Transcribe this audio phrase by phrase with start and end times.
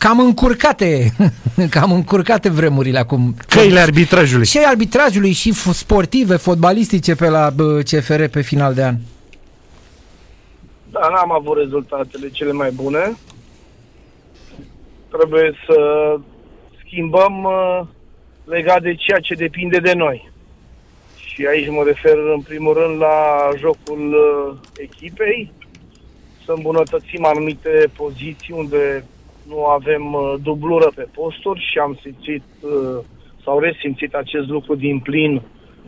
[0.00, 1.12] cam încurcate,
[1.76, 3.34] cam încurcate vremurile acum.
[3.48, 4.46] Căile arbitrajului.
[4.46, 8.96] Și arbitrajului și sportive, fotbalistice pe la CFR pe final de an.
[10.90, 13.16] Da, n-am avut rezultatele cele mai bune.
[15.08, 15.76] Trebuie să
[16.84, 17.80] schimbăm uh,
[18.44, 20.30] legat de ceea ce depinde de noi.
[21.16, 25.52] Și aici mă refer în primul rând la jocul uh, echipei,
[26.44, 29.04] să îmbunătățim anumite poziții unde
[29.50, 33.04] nu avem uh, dublură pe posturi și am simțit uh,
[33.44, 35.42] sau resimțit acest lucru din plin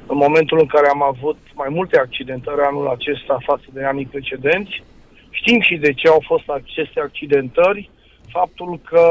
[0.06, 4.82] în momentul în care am avut mai multe accidentări anul acesta față de anii precedenți.
[5.30, 7.90] Știm și de ce au fost aceste accidentări,
[8.28, 9.06] faptul că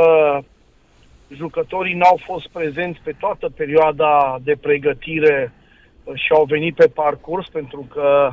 [1.36, 5.54] jucătorii n-au fost prezenți pe toată perioada de pregătire
[6.04, 8.30] uh, și au venit pe parcurs pentru că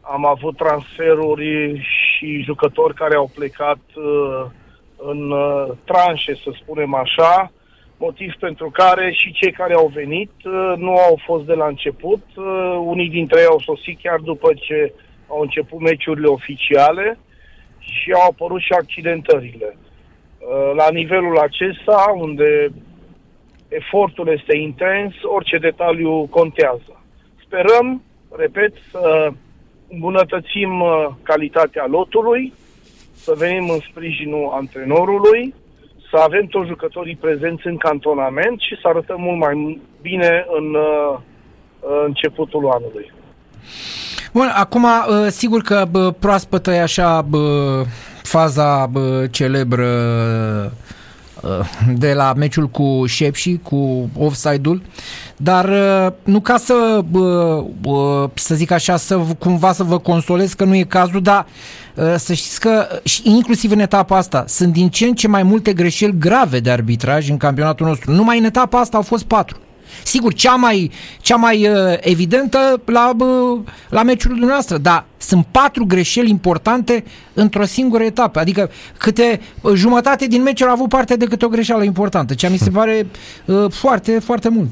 [0.00, 4.46] am avut transferuri și jucători care au plecat uh,
[5.06, 7.52] în uh, tranșe, să spunem așa,
[7.96, 12.22] motiv pentru care și cei care au venit uh, nu au fost de la început.
[12.36, 12.44] Uh,
[12.84, 14.92] unii dintre ei au sosit chiar după ce
[15.28, 17.18] au început meciurile oficiale
[17.78, 19.76] și au apărut și accidentările.
[19.76, 22.68] Uh, la nivelul acesta, unde
[23.68, 27.02] efortul este intens, orice detaliu contează.
[27.44, 28.02] Sperăm,
[28.36, 29.32] repet, să
[29.88, 32.52] îmbunătățim uh, calitatea lotului,
[33.24, 35.54] să venim în sprijinul antrenorului,
[36.10, 41.18] să avem toți jucătorii prezenți în cantonament și să arătăm mult mai bine în uh,
[42.06, 43.12] începutul anului.
[44.32, 44.86] Bun, acum,
[45.28, 45.86] sigur că
[46.18, 47.26] proaspătă e așa
[48.22, 48.90] faza
[49.30, 49.86] celebră
[50.64, 50.70] uh,
[51.96, 54.82] de la meciul cu Șepși, cu offside-ul,
[55.36, 60.64] dar uh, nu ca să, uh, să zic așa, să cumva să vă consolez că
[60.64, 61.46] nu e cazul, dar
[62.16, 62.86] să știți că
[63.22, 67.30] inclusiv în etapa asta sunt din ce în ce mai multe greșeli grave de arbitraj
[67.30, 68.10] în campionatul nostru.
[68.12, 69.58] Numai în etapa asta au fost patru.
[70.02, 70.90] Sigur, cea mai,
[71.20, 77.04] cea mai uh, evidentă la, uh, la meciul dumneavoastră, dar sunt patru greșeli importante
[77.34, 78.38] într-o singură etapă.
[78.38, 82.50] Adică câte uh, jumătate din meciuri au avut parte de câte o greșeală importantă, ceea
[82.50, 83.06] mi se pare
[83.46, 84.68] uh, foarte, foarte mult.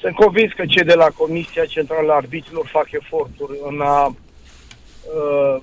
[0.00, 5.62] Sunt convins că cei de la Comisia Centrală a Arbitrilor fac eforturi în a uh,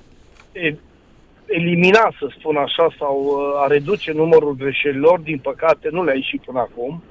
[1.46, 5.20] elimina, să spun așa, sau uh, a reduce numărul greșelilor.
[5.20, 7.02] Din păcate, nu le-a ieșit până acum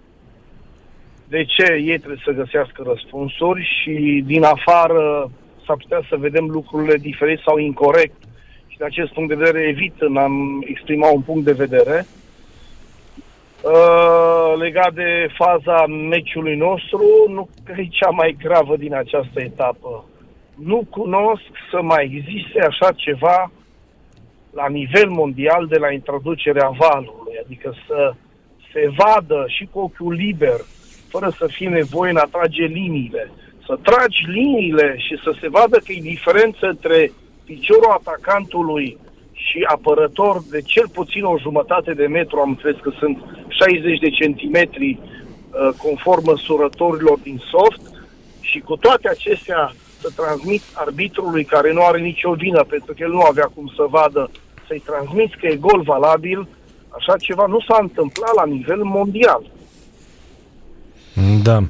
[1.30, 5.32] de ce ei trebuie să găsească răspunsuri și din afară
[5.66, 8.16] s-ar putea să vedem lucrurile diferit sau incorrect.
[8.68, 12.06] Și de acest punct de vedere evit în am exprima un punct de vedere.
[13.64, 20.06] Uh, legat de faza meciului nostru, nu că e cea mai gravă din această etapă.
[20.56, 23.52] Nu cunosc să mai existe așa ceva
[24.54, 28.14] la nivel mondial de la introducerea valului, adică să
[28.74, 30.60] se vadă și cu ochiul liber
[31.10, 33.32] fără să fie nevoie în a trage liniile.
[33.66, 37.12] Să tragi liniile și să se vadă că e diferență între
[37.46, 38.98] piciorul atacantului
[39.34, 43.18] și apărător de cel puțin o jumătate de metru, am înțeles că sunt
[43.48, 47.82] 60 de centimetri uh, conform măsurătorilor din soft
[48.40, 53.12] și cu toate acestea să transmit arbitrului care nu are nicio vină pentru că el
[53.12, 54.32] nu avea cum să vadă
[54.68, 56.48] să-i transmit că e gol valabil,
[56.90, 59.42] așa ceva nu s-a întâmplat la nivel mondial.
[61.44, 61.64] Da.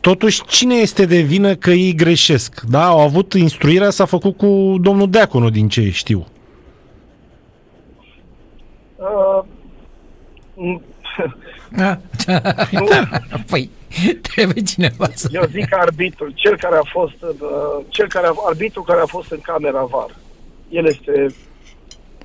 [0.00, 2.60] Totuși, cine este de vină că ei greșesc?
[2.60, 6.26] Da, au avut instruirea, s-a făcut cu domnul Deaconu, din ce știu.
[8.96, 9.42] Uh,
[13.50, 13.70] păi,
[14.34, 15.28] trebuie cineva să...
[15.32, 19.30] Eu zic arbitrul, cel care a fost, uh, cel care a, arbitru care a fost
[19.30, 20.16] în camera VAR.
[20.68, 21.34] El este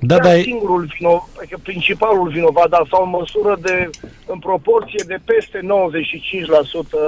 [0.00, 3.90] da, da, singurul vinovat, adică principalul vinovat, dar sau în măsură de,
[4.26, 5.60] în proporție de peste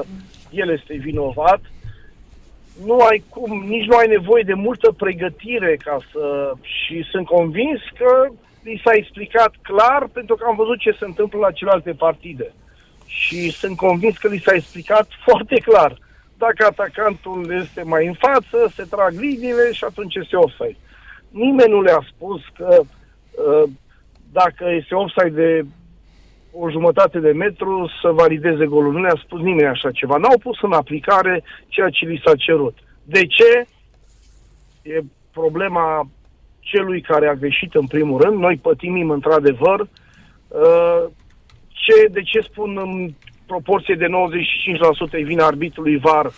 [0.03, 0.07] 95%,
[0.51, 1.61] el este vinovat.
[2.85, 6.53] Nu ai cum, nici nu ai nevoie de multă pregătire ca să...
[6.61, 8.27] Și sunt convins că
[8.63, 12.53] li s-a explicat clar pentru că am văzut ce se întâmplă la celelalte partide.
[13.07, 15.99] Și sunt convins că li s-a explicat foarte clar.
[16.39, 20.77] Dacă atacantul este mai în față, se trag liniile și atunci este offside
[21.39, 23.71] nimeni nu le-a spus că uh,
[24.33, 25.65] dacă este offside de
[26.53, 28.93] o jumătate de metru să valideze golul.
[28.93, 30.17] Nu le-a spus nimeni așa ceva.
[30.17, 32.77] N-au pus în aplicare ceea ce li s-a cerut.
[33.05, 33.67] De ce?
[34.83, 35.01] E
[35.33, 36.09] problema
[36.61, 38.39] celui care a greșit în primul rând.
[38.39, 39.81] Noi pătimim într-adevăr.
[39.81, 41.05] Uh,
[41.69, 43.13] ce, de ce spun în
[43.47, 44.07] proporție de
[45.09, 46.31] 95% e vina arbitrului VAR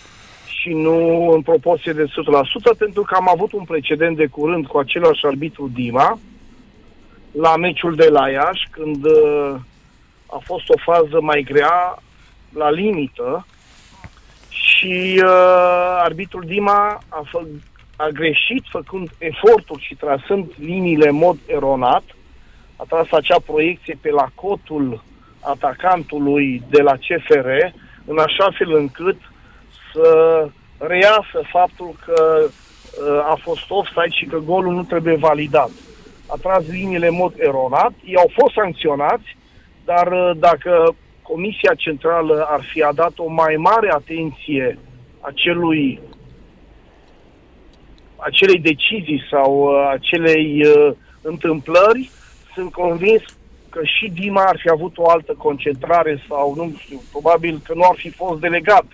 [0.61, 2.09] și nu în proporție de 100%,
[2.79, 6.19] pentru că am avut un precedent de curând cu același arbitru Dima,
[7.31, 9.55] la meciul de la Iași, când uh,
[10.27, 12.03] a fost o fază mai grea,
[12.53, 13.47] la limită,
[14.49, 17.41] și uh, arbitrul Dima a, fă,
[17.97, 22.03] a greșit făcând eforturi și trasând liniile în mod eronat,
[22.77, 25.05] a tras acea proiecție pe la cotul
[25.41, 27.49] atacantului de la CFR,
[28.05, 29.17] în așa fel încât
[29.93, 30.47] să
[30.79, 35.71] reiasă faptul că uh, a fost offside și că golul nu trebuie validat.
[36.27, 39.37] A tras liniile în mod eronat, ei au fost sancționați,
[39.85, 44.79] dar uh, dacă Comisia Centrală ar fi adat o mai mare atenție
[45.21, 46.01] acelui
[48.17, 52.11] acelei decizii sau uh, acelei uh, întâmplări,
[52.55, 53.23] sunt convins
[53.69, 57.83] că și Dima ar fi avut o altă concentrare sau, nu știu, probabil că nu
[57.83, 58.85] ar fi fost delegat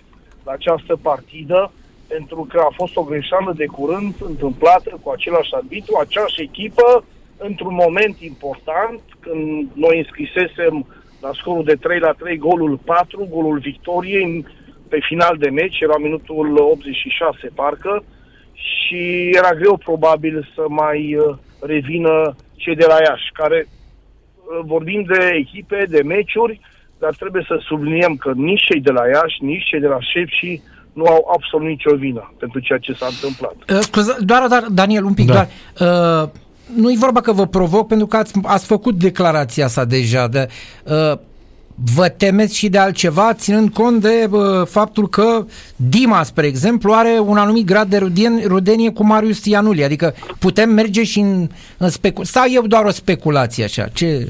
[0.47, 1.71] la această partidă,
[2.07, 7.05] pentru că a fost o greșeală de curând întâmplată cu același arbitru, aceeași echipă,
[7.37, 10.75] într-un moment important, când noi înscrisesem
[11.21, 14.45] la scorul de 3 la 3 golul 4, golul victoriei
[14.89, 18.03] pe final de meci, era minutul 86 parcă,
[18.53, 25.03] și era greu probabil să mai uh, revină cei de la Iași, care uh, vorbim
[25.03, 26.59] de echipe, de meciuri,
[26.99, 30.61] dar trebuie să subliniem că nici cei de la Iași, nici cei de la Șepși
[30.93, 33.55] nu au absolut nicio vină pentru ceea ce s-a întâmplat.
[33.69, 35.33] Uh, scuze, doar, doar, Daniel, un pic, da.
[35.33, 35.47] doar.
[36.23, 36.29] Uh,
[36.75, 40.27] nu e vorba că vă provoc, pentru că ați, ați făcut declarația asta deja.
[40.27, 40.47] De,
[40.83, 41.17] uh,
[41.95, 45.45] vă temeți și de altceva, ținând cont de uh, faptul că
[45.75, 50.69] Dima, spre exemplu, are un anumit grad de rudien, rudenie cu Marius Ianuli, adică putem
[50.69, 52.23] merge și în, în specul...
[52.23, 53.87] Sau e doar o speculație așa?
[53.93, 54.27] Ce,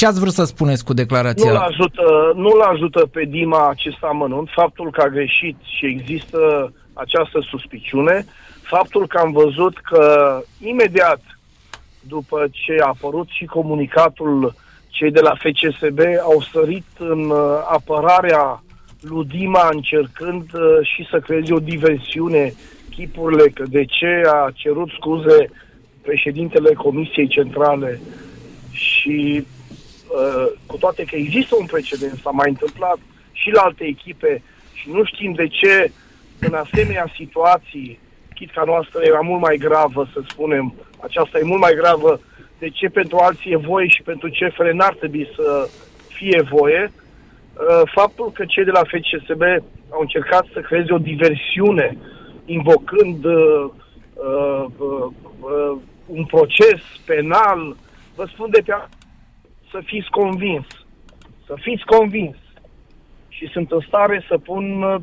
[0.00, 1.52] ce ați vrut să spuneți cu declarația?
[1.52, 7.40] Nu-l ajută, nu-l ajută pe Dima acest amănunt, faptul că a greșit și există această
[7.50, 8.24] suspiciune,
[8.62, 10.04] faptul că am văzut că
[10.60, 11.20] imediat
[12.00, 14.54] după ce a apărut și comunicatul
[14.88, 17.38] cei de la FCSB au sărit în uh,
[17.70, 18.62] apărarea
[19.00, 22.54] lui Dima încercând uh, și să creeze o diversiune
[22.90, 25.50] chipurile că de ce a cerut scuze
[26.02, 28.00] președintele Comisiei Centrale
[28.70, 29.58] și uh,
[30.66, 32.98] cu toate că există un precedent, s-a mai întâmplat
[33.32, 34.42] și la alte echipe
[34.72, 35.92] și nu știm de ce
[36.40, 37.98] în asemenea situații,
[38.34, 42.20] chit ca noastră era mult mai gravă, să spunem, aceasta e mult mai gravă
[42.58, 45.68] de ce pentru alții e voie și pentru CFR n-ar trebui să
[46.08, 49.42] fie voie, uh, faptul că cei de la FCSB
[49.90, 51.98] au încercat să creeze o diversiune
[52.44, 53.70] invocând uh,
[54.14, 55.76] uh, uh,
[56.06, 57.76] un proces penal,
[58.14, 58.72] vă spun de pe
[59.70, 60.66] să fiți convins.
[61.46, 62.36] Să fiți convins.
[63.28, 64.96] Și sunt în stare să pun uh,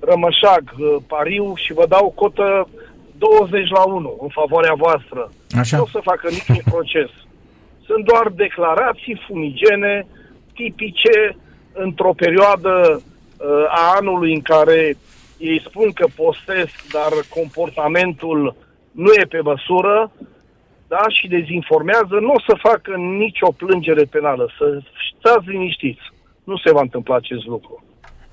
[0.00, 2.68] rămășag, uh, pariu și vă dau cotă
[3.18, 5.30] 20 la 1 în favoarea voastră.
[5.58, 5.76] Așa.
[5.76, 7.10] Nu o să facă niciun proces.
[7.84, 10.06] Sunt doar declarații fumigene,
[10.54, 11.36] tipice,
[11.72, 14.96] într-o perioadă uh, a anului în care
[15.38, 18.54] ei spun că postesc, dar comportamentul
[18.90, 20.12] nu e pe măsură,
[20.94, 24.44] da, și dezinformează, nu o să facă nicio plângere penală.
[24.58, 24.80] Să
[25.18, 26.04] stați liniștiți.
[26.44, 27.84] Nu se va întâmpla acest lucru.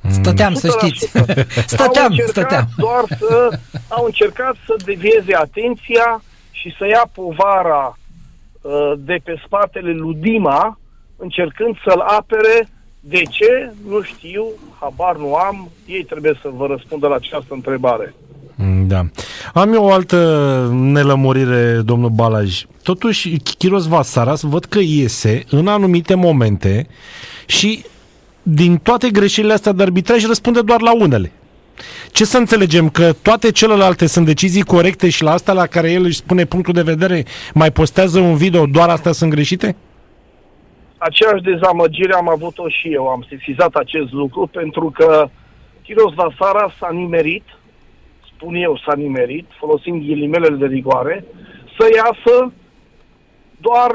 [0.09, 1.07] Stăteam, să știți.
[1.75, 2.65] stăteam, au stăteam.
[2.77, 7.97] doar să, au încercat să devieze atenția și să ia povara
[8.61, 10.79] uh, de pe spatele lui Dima,
[11.17, 12.69] încercând să-l apere.
[12.99, 13.71] De ce?
[13.87, 14.45] Nu știu,
[14.79, 15.69] habar nu am.
[15.85, 18.13] Ei trebuie să vă răspundă la această întrebare.
[18.59, 19.05] Mm, da.
[19.53, 22.63] Am eu o altă nelămurire, domnul Balaj.
[22.83, 26.87] Totuși, Chiros Vasaras văd că iese în anumite momente
[27.45, 27.83] și
[28.41, 31.31] din toate greșelile astea de arbitraj răspunde doar la unele.
[32.11, 32.89] Ce să înțelegem?
[32.89, 36.73] Că toate celelalte sunt decizii corecte și la asta la care el își spune punctul
[36.73, 39.75] de vedere mai postează un video, doar astea sunt greșite?
[40.97, 43.07] Aceeași dezamăgire am avut-o și eu.
[43.07, 45.29] Am sesizat acest lucru pentru că
[45.83, 47.43] Chiros Vasara s-a nimerit,
[48.37, 51.25] spun eu s-a nimerit, folosind ghilimelele de rigoare,
[51.77, 52.53] să iasă
[53.57, 53.91] doar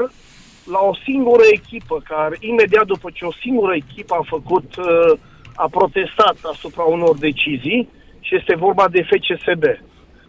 [0.65, 5.19] la o singură echipă, care imediat după ce o singură echipă a făcut, uh,
[5.55, 9.63] a protestat asupra unor decizii și este vorba de FCSB.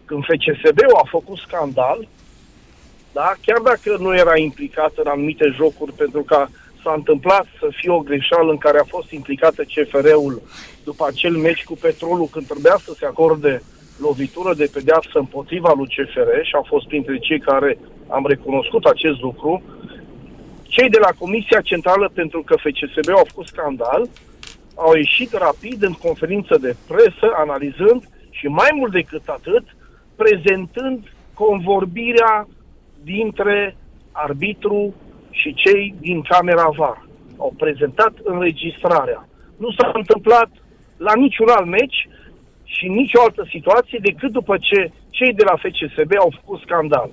[0.05, 2.07] Când FCSB-ul a făcut scandal,
[3.13, 6.45] da, chiar dacă nu era implicat în anumite jocuri, pentru că
[6.83, 10.41] s-a întâmplat să fie o greșeală în care a fost implicată CFR-ul
[10.83, 13.61] după acel meci cu Petrolul, când trebuia să se acorde
[13.97, 19.19] lovitură de pedeapsă împotriva lui CFR și a fost printre cei care am recunoscut acest
[19.21, 19.63] lucru,
[20.63, 24.09] cei de la Comisia Centrală pentru că FCSB au făcut scandal,
[24.75, 29.63] au ieșit rapid în conferință de presă, analizând și mai mult decât atât,
[30.15, 32.47] prezentând convorbirea
[33.03, 33.75] dintre
[34.11, 34.93] arbitru
[35.29, 39.27] și cei din camera VAR au prezentat înregistrarea.
[39.57, 40.49] Nu s-a întâmplat
[40.97, 42.07] la niciun alt meci
[42.75, 47.09] și nicio altă situație decât după ce cei de la FCSB au făcut scandal.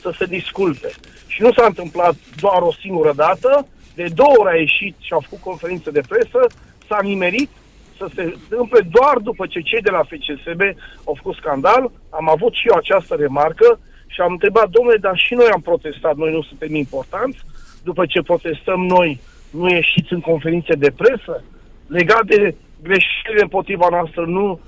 [0.00, 0.90] Să se disculpe.
[1.26, 5.18] Și nu s-a întâmplat doar o singură dată, de două ori a ieșit și a
[5.26, 6.40] făcut conferință de presă,
[6.88, 7.50] s-a nimerit
[7.98, 10.62] să se întâmple doar după ce cei de la FCSB
[11.04, 11.90] au făcut scandal.
[12.10, 16.16] Am avut și eu această remarcă și am întrebat, domnule, dar și noi am protestat,
[16.16, 17.38] noi nu suntem importanți?
[17.84, 21.44] După ce protestăm noi, nu ieșiți în conferințe de presă?
[21.86, 24.60] Legat de greșelile împotriva noastră, nu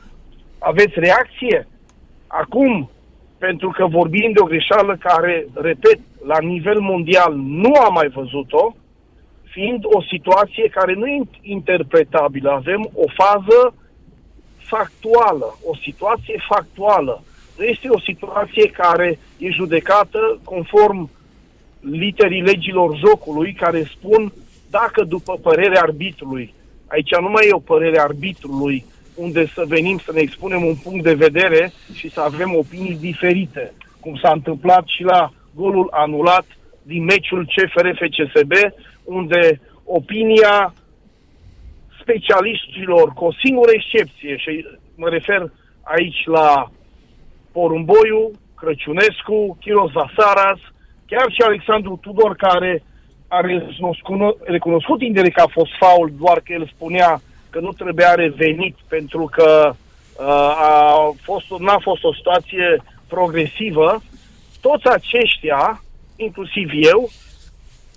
[0.59, 1.69] aveți reacție?
[2.27, 2.91] Acum,
[3.39, 8.75] pentru că vorbim de o greșeală care, repet, la nivel mondial nu am mai văzut-o,
[9.45, 12.51] fiind o situație care nu e interpretabilă.
[12.51, 13.75] Avem o fază
[14.57, 17.23] factuală, o situație factuală.
[17.59, 21.11] Nu este o situație care e judecată conform
[21.81, 24.33] literii legilor jocului care spun
[24.71, 26.55] dacă după părerea arbitrului,
[26.89, 31.05] aici nu mai e o părere arbitrului unde să venim să ne expunem un punct
[31.05, 36.47] de vedere și să avem opinii diferite, cum s-a întâmplat și la golul anulat
[36.83, 38.53] din meciul CFR-FCSB,
[39.05, 40.75] unde opinia
[42.01, 45.51] specialiștilor, cu o singură excepție, și mă refer
[45.83, 46.71] aici la
[47.53, 50.61] Porumboiu, Crăciunescu, Chiros Vasaras,
[51.07, 52.83] chiar și Alexandru Tudor, care
[53.29, 53.41] a
[54.45, 57.21] recunoscut indirect că a fost faul, doar că el spunea
[57.51, 64.03] că nu trebuia revenit pentru că uh, a fost, n-a fost o situație progresivă,
[64.61, 65.83] toți aceștia,
[66.17, 67.09] inclusiv eu,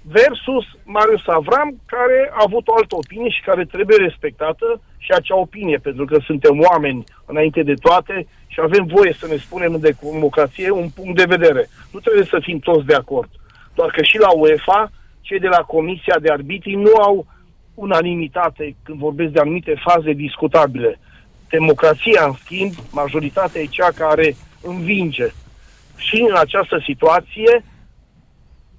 [0.03, 5.38] versus Marius Avram, care a avut o altă opinie și care trebuie respectată și acea
[5.38, 9.79] opinie, pentru că suntem oameni înainte de toate și avem voie să ne spunem în
[9.79, 11.69] democrație un punct de vedere.
[11.91, 13.29] Nu trebuie să fim toți de acord.
[13.75, 14.91] Doar că și la UEFA,
[15.22, 17.25] cei de la Comisia de Arbitrii nu au
[17.74, 21.00] unanimitate când vorbesc de anumite faze discutabile.
[21.50, 25.28] Democrația, în schimb, majoritatea e cea care învinge.
[25.96, 27.63] Și în această situație,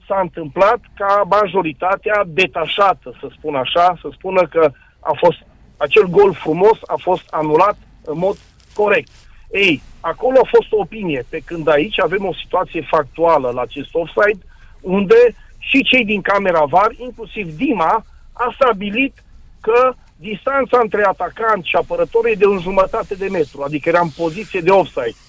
[0.06, 4.70] s-a întâmplat ca majoritatea detașată, să spun așa, să spună că
[5.00, 5.38] a fost
[5.76, 8.36] acel gol frumos a fost anulat în mod
[8.74, 9.10] corect.
[9.52, 13.88] Ei, acolo a fost o opinie, pe când aici avem o situație factuală la acest
[13.92, 14.42] offside,
[14.80, 15.34] unde
[15.68, 19.14] și cei din camera VAR, inclusiv Dima, a stabilit
[19.60, 24.08] că distanța între atacant și apărător e de un jumătate de metru, adică era în
[24.08, 25.20] poziție de offside.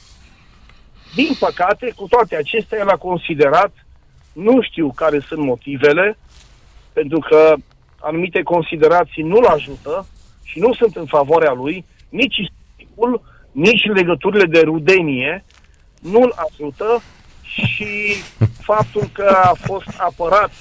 [1.15, 3.71] Din păcate, cu toate acestea, el a considerat
[4.33, 6.17] nu știu care sunt motivele,
[6.93, 7.53] pentru că
[7.99, 10.07] anumite considerații nu-l ajută
[10.43, 13.21] și nu sunt în favoarea lui, nici istoricul,
[13.51, 15.45] nici legăturile de rudenie
[16.01, 17.01] nu-l ajută
[17.53, 18.15] și
[18.61, 20.51] faptul că a fost apărat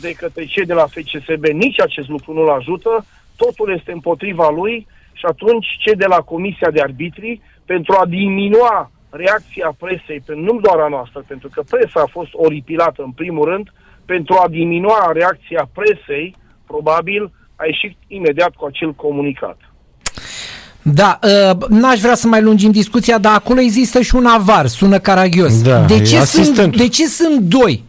[0.00, 3.04] de către cei de la FCSB, nici acest lucru nu-l ajută,
[3.36, 8.90] totul este împotriva lui și atunci cei de la Comisia de Arbitri, pentru a diminua
[9.10, 13.72] reacția presei, nu doar a noastră, pentru că presa a fost oripilată în primul rând,
[14.04, 19.58] pentru a diminua reacția presei, probabil a ieșit imediat cu acel comunicat.
[20.94, 24.98] Da, uh, n-aș vrea să mai lungim discuția, dar acolo există și un avar, sună
[24.98, 25.62] caragios.
[25.62, 27.84] Da, de, ce sunt, de ce sunt doi?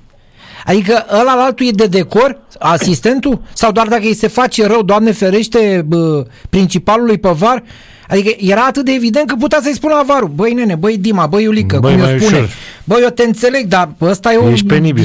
[0.66, 3.42] Adică ăla la altul e de decor, asistentul?
[3.54, 7.64] Sau doar dacă îi se face rău, Doamne ferește, bă, principalului pe var,
[8.10, 11.44] Adică era atât de evident că putea să-i spună avarul, băi nene, băi Dima, băi
[11.44, 12.38] Iulică, băi, cum eu spune.
[12.38, 12.50] Ușor.
[12.84, 14.50] Băi, eu te înțeleg, dar ăsta e, o,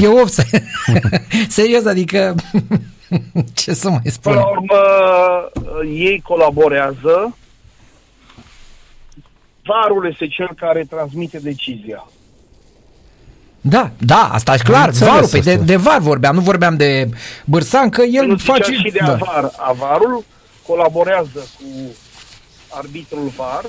[0.01, 0.39] e off.
[1.49, 2.35] Serios, adică
[3.55, 4.33] ce să mai spun?
[4.33, 4.81] Până la urmă,
[5.83, 7.37] ei colaborează,
[9.65, 12.05] varul este cel care transmite decizia.
[13.61, 17.09] Da, da, asta e clar, varul, pe de, de var vorbeam, nu vorbeam de
[17.45, 18.73] Bârsan, că el nu face...
[18.73, 19.13] și de da.
[19.13, 19.51] avar.
[19.57, 20.25] Avarul
[20.67, 21.65] colaborează cu
[22.69, 23.65] arbitrul VAR.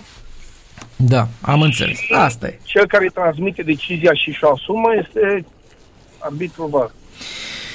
[0.96, 2.00] Da, am înțeles.
[2.12, 2.60] Asta e.
[2.64, 5.46] Cel care transmite decizia și și asumă este
[6.20, 6.92] arbitrul VAR.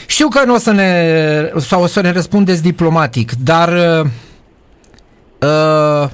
[0.06, 3.68] Știu că nu o să ne, sau o să ne răspundeți diplomatic, dar
[5.40, 6.10] uh,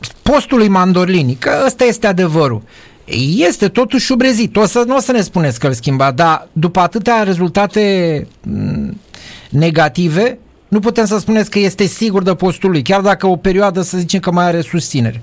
[0.00, 2.62] uh, postul lui Mandorlini, că ăsta este adevărul,
[3.36, 4.56] este totuși șubrezit.
[4.56, 9.00] O să, nu o să ne spuneți că îl schimba, dar după atâtea rezultate mm,
[9.50, 10.38] negative,
[10.68, 13.98] nu putem să spuneți că este sigur de postul lui, chiar dacă o perioadă să
[13.98, 15.22] zicem că mai are susținere.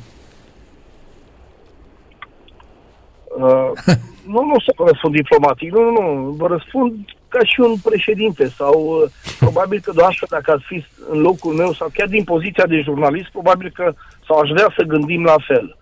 [3.37, 3.71] Uh,
[4.33, 6.95] nu, nu să răspund diplomatic, nu, nu, nu, vă răspund
[7.29, 11.73] ca și un președinte sau uh, probabil că doar dacă ați fi în locul meu
[11.73, 13.93] sau chiar din poziția de jurnalist, probabil că
[14.27, 15.77] sau aș vrea să gândim la fel.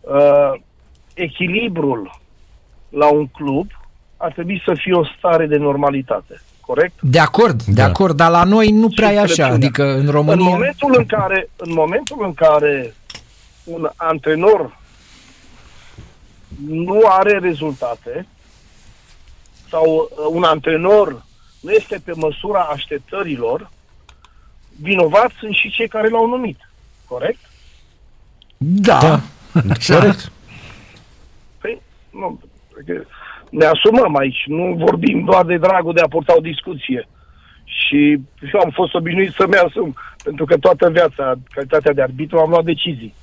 [0.00, 0.60] Uh,
[1.14, 2.20] echilibrul
[2.88, 3.66] la un club
[4.16, 6.42] ar trebui să fie o stare de normalitate.
[6.60, 6.94] Corect?
[7.00, 7.84] De acord, de Da.
[7.84, 9.54] acord, dar la noi nu prea e așa, înțelepciunea.
[9.54, 10.48] adică în În România...
[10.48, 12.94] momentul în care, în momentul în care
[13.64, 14.78] un antrenor
[16.68, 18.26] nu are rezultate
[19.72, 21.24] sau uh, un antrenor
[21.60, 23.70] nu este pe măsura așteptărilor,
[24.80, 26.70] vinovați sunt și cei care l-au numit.
[27.08, 27.40] Corect?
[28.56, 29.20] Da, Da.
[29.94, 30.32] Corect.
[31.60, 32.40] Păi, nu,
[32.86, 33.04] că
[33.50, 37.08] ne asumăm aici, nu vorbim doar de dragul de a purta o discuție.
[37.64, 38.20] Și
[38.52, 42.64] eu am fost obișnuit să-mi asum, pentru că toată viața, calitatea de arbitru, am luat
[42.64, 43.14] decizii.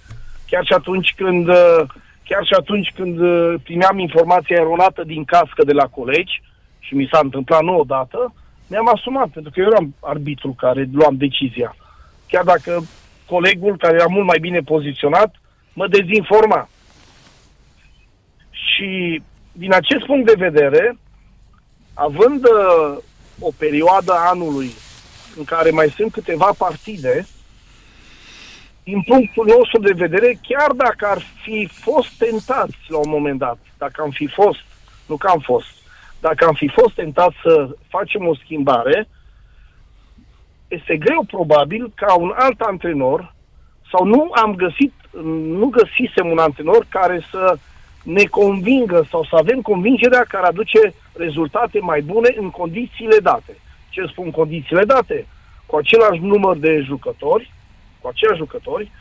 [0.47, 1.81] Chiar și atunci când, uh,
[2.29, 6.41] chiar și atunci când uh, primeam informația eronată din cască de la colegi,
[6.79, 8.33] și mi s-a întâmplat nu odată,
[8.67, 11.75] mi-am asumat, pentru că eu eram arbitru care luam decizia.
[12.27, 12.83] Chiar dacă
[13.25, 15.35] colegul care era mult mai bine poziționat
[15.73, 16.69] mă dezinforma.
[18.51, 19.21] Și
[19.51, 20.97] din acest punct de vedere,
[21.93, 22.97] având uh,
[23.39, 24.71] o perioadă a anului
[25.37, 27.27] în care mai sunt câteva partide,
[28.89, 33.57] din punctul nostru de vedere, chiar dacă ar fi fost tentați la un moment dat,
[33.77, 34.63] dacă am fi fost,
[35.07, 35.71] nu că am fost,
[36.19, 39.07] dacă am fi fost tentați să facem o schimbare,
[40.67, 43.35] este greu probabil ca un alt antrenor
[43.91, 44.93] sau nu am găsit,
[45.59, 47.57] nu găsisem un antrenor care să
[48.03, 53.57] ne convingă sau să avem convingerea care aduce rezultate mai bune în condițiile date.
[53.89, 55.27] Ce spun condițiile date?
[55.65, 57.51] Cu același număr de jucători,
[58.01, 58.91] cu aceiași jucători,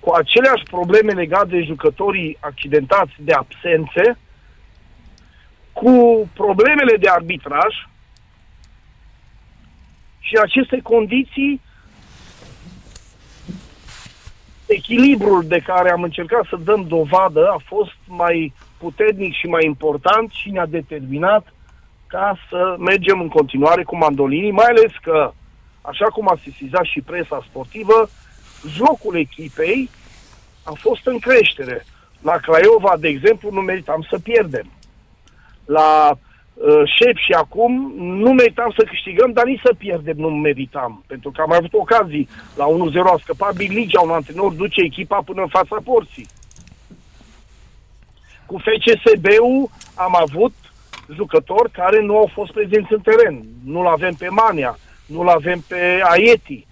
[0.00, 4.18] cu aceleași probleme legate de jucătorii accidentați de absențe,
[5.72, 7.74] cu problemele de arbitraj
[10.18, 11.60] și în aceste condiții
[14.66, 20.30] echilibrul de care am încercat să dăm dovadă a fost mai puternic și mai important
[20.30, 21.52] și ne-a determinat
[22.06, 25.32] ca să mergem în continuare cu mandolinii, mai ales că,
[25.80, 28.08] așa cum a sesizat și presa sportivă,
[28.66, 29.90] jocul echipei
[30.62, 31.86] a fost în creștere.
[32.20, 34.70] La Craiova, de exemplu, nu meritam să pierdem.
[35.64, 41.04] La uh, șep și acum nu meritam să câștigăm, dar nici să pierdem nu meritam.
[41.06, 42.28] Pentru că am avut ocazii.
[42.56, 42.68] La 1-0
[43.04, 46.26] a scăpat Big Ligea, un antrenor duce echipa până în fața porții.
[48.46, 50.54] Cu FCSB-ul am avut
[51.14, 53.44] jucători care nu au fost prezenți în teren.
[53.64, 56.66] Nu-l avem pe Mania, nu-l avem pe Aieti.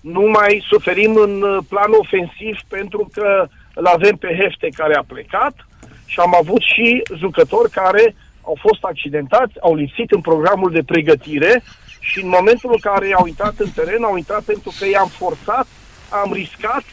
[0.00, 5.04] Nu mai suferim în uh, plan ofensiv pentru că îl avem pe Hefte care a
[5.06, 5.66] plecat
[6.06, 11.62] și am avut și jucători care au fost accidentați, au lipsit în programul de pregătire
[12.00, 15.66] și în momentul în care au intrat în teren, au intrat pentru că i-am forțat,
[16.08, 16.84] am riscat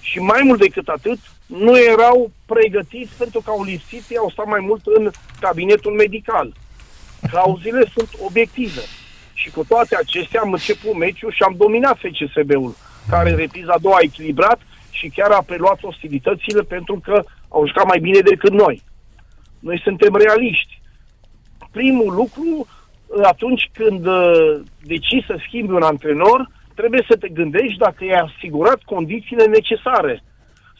[0.00, 4.46] și mai mult decât atât, nu erau pregătiți pentru că au lipsit, ei au stat
[4.46, 6.52] mai mult în cabinetul medical.
[7.30, 8.80] Cauzile sunt obiective.
[9.42, 12.74] Și cu toate acestea am început meciul și am dominat FCSB-ul,
[13.08, 17.66] care în repriza a doua a echilibrat și chiar a preluat ostilitățile pentru că au
[17.66, 18.82] jucat mai bine decât noi.
[19.58, 20.80] Noi suntem realiști.
[21.70, 22.66] Primul lucru,
[23.22, 28.82] atunci când uh, decizi să schimbi un antrenor, trebuie să te gândești dacă i-ai asigurat
[28.82, 30.22] condițiile necesare.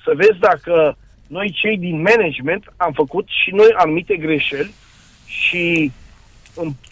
[0.05, 0.96] Să vezi dacă
[1.27, 4.75] noi cei din management am făcut și noi anumite greșeli
[5.27, 5.90] și în-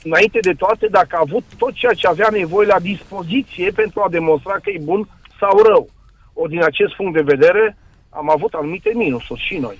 [0.02, 4.08] înainte de toate dacă a avut tot ceea ce avea nevoie la dispoziție pentru a
[4.10, 5.08] demonstra că e bun
[5.40, 5.88] sau rău.
[6.32, 7.76] O din acest punct de vedere
[8.10, 9.78] am avut anumite minusuri și noi.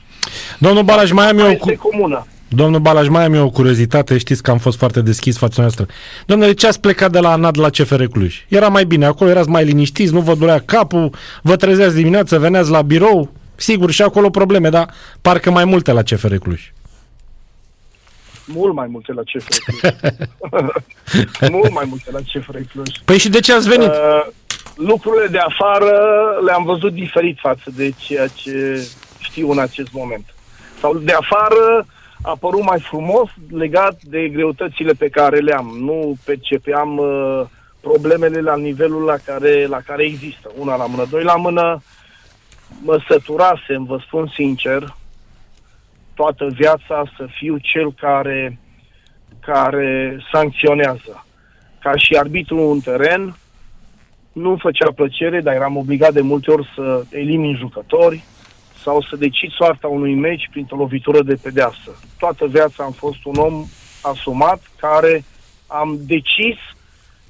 [0.59, 1.49] Domnul Balaj, mai am eu...
[1.49, 1.89] Este Cu...
[1.89, 2.27] comună.
[2.49, 5.87] Domnul Balaj, mai am eu o curiozitate, știți că am fost foarte deschis față noastră.
[6.27, 8.45] Domnule, de ce ați plecat de la ANAD la CFR Cluj?
[8.49, 12.71] Era mai bine acolo, erați mai liniștiți, nu vă durea capul, vă trezeați dimineața, veneați
[12.71, 14.91] la birou, sigur și acolo probleme, dar
[15.21, 16.73] parcă mai multe la CFR Cluj.
[18.47, 19.93] Mult mai multe la CFR Cluj.
[21.51, 22.89] Mult mai multe la CFR Cluj.
[23.05, 23.89] Păi și de ce ați venit?
[23.89, 24.27] Uh,
[24.75, 25.93] lucrurile de afară
[26.45, 28.87] le-am văzut diferit față de ceea ce
[29.19, 30.35] știu în acest moment.
[30.81, 31.87] Sau de afară
[32.23, 35.77] a părut mai frumos legat de greutățile pe care le am.
[35.81, 37.43] Nu percepeam uh,
[37.81, 40.51] problemele la nivelul la care, la care există.
[40.59, 41.83] Una la mână, doi la mână.
[42.83, 44.97] Mă săturasem, vă spun sincer,
[46.21, 48.59] toată viața să fiu cel care,
[49.41, 51.27] care sancționează.
[51.79, 53.37] Ca și arbitru în teren,
[54.33, 58.25] nu-mi făcea plăcere, dar eram obligat de multe ori să elimin jucători
[58.83, 61.91] sau să decid soarta unui meci printr-o lovitură de pedeapsă.
[62.19, 63.65] Toată viața am fost un om
[64.03, 65.25] asumat care
[65.67, 66.59] am decis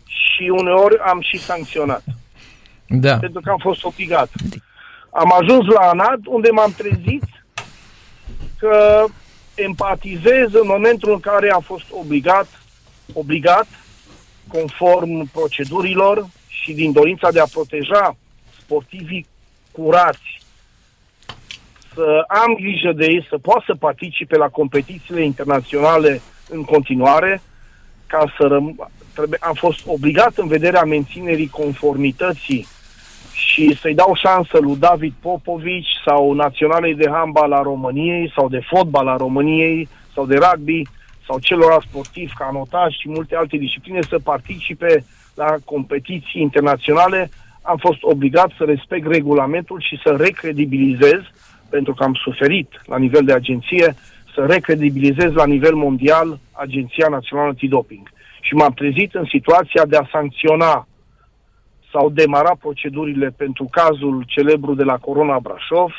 [0.05, 2.05] și uneori am și sancționat
[2.87, 3.17] Da.
[3.17, 4.31] pentru că am fost obligat.
[5.11, 7.40] Am ajuns la ANAD, unde m-am trezit
[8.61, 9.05] că
[9.55, 12.47] empatizez în momentul în care am fost obligat,
[13.13, 13.67] obligat,
[14.49, 18.17] conform procedurilor și din dorința de a proteja
[18.61, 19.27] sportivii
[19.73, 20.39] curați,
[21.95, 27.43] să am grijă de ei, să poată să participe la competițiile internaționale în continuare,
[28.07, 32.67] ca să răm- trebuie, am fost obligat în vederea menținerii conformității
[33.47, 38.61] și să-i dau șansă lui David Popovici sau naționalei de handbal a României sau de
[38.67, 40.83] fotbal a României sau de rugby
[41.27, 47.31] sau celor sportivi, canotaj și multe alte discipline să participe la competiții internaționale,
[47.63, 51.21] am fost obligat să respect regulamentul și să recredibilizez,
[51.69, 53.95] pentru că am suferit la nivel de agenție,
[54.35, 58.11] să recredibilizez la nivel mondial Agenția Națională Antidoping.
[58.41, 60.87] Și m-am trezit în situația de a sancționa
[61.93, 65.93] sau demara procedurile pentru cazul celebru de la Corona Brașov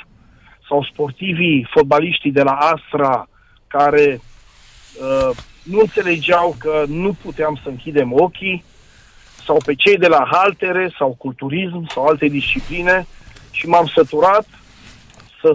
[0.68, 3.28] sau sportivii, fotbaliștii de la Astra
[3.68, 4.22] care
[5.02, 8.64] uh, nu înțelegeau că nu puteam să închidem ochii
[9.46, 13.08] sau pe cei de la haltere sau culturism sau alte discipline
[13.52, 14.48] și m-am săturat
[15.42, 15.54] să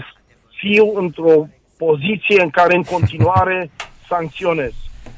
[0.57, 3.70] fiu într-o poziție în care în continuare
[4.09, 4.72] sancționez.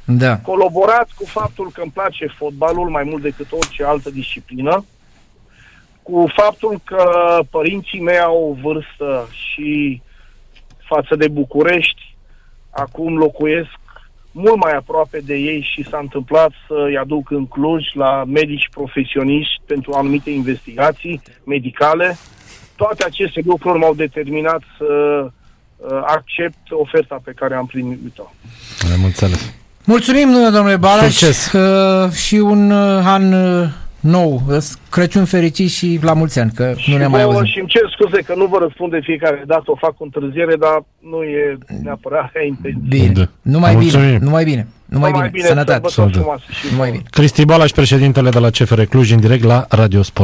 [0.05, 0.39] Da.
[0.39, 4.85] Colaborat cu faptul că îmi place fotbalul mai mult decât orice altă disciplină,
[6.11, 7.05] cu faptul că
[7.51, 10.01] părinții mei au o vârstă și
[10.87, 12.17] față de București,
[12.71, 13.79] acum locuiesc
[14.31, 19.61] mult mai aproape de ei și s-a întâmplat să-i aduc în Cluj la medici profesioniști
[19.67, 22.19] pentru anumite investigații medicale.
[22.77, 24.85] Toate aceste lucruri m-au determinat să
[25.25, 28.33] uh, accept oferta pe care am primit-o.
[28.95, 29.55] Am înțeles.
[29.85, 31.53] Mulțumim, domnule Balaș, Succes!
[31.53, 33.69] uh, și un uh, an uh,
[34.11, 34.57] nou, uh,
[34.91, 37.47] Crăciun fericit și la mulți ani, că și nu ne mai vouă auzim.
[37.53, 40.55] Și îmi cer scuze că nu vă răspund de fiecare dată, o fac cu întârziere,
[40.57, 42.83] dar nu e neapărat aia intenție.
[42.89, 43.29] Bine, Da.
[43.43, 44.19] numai bine, Mulțumim.
[44.21, 46.91] numai bine, numai bine, sănătate, sărbători frumoase și numai vouă.
[46.91, 47.03] bine.
[47.11, 50.17] Cristi Balaș, președintele de la CFR Cluj, în direct la Radio Sport.